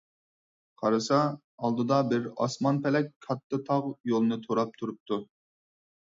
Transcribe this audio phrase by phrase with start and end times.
[0.83, 1.17] قارىسا،
[1.65, 5.21] ئالدىدا بىر ئاسمان- پەلەك كاتتا تاغ يولىنى توراپ تۇرۇپتۇ.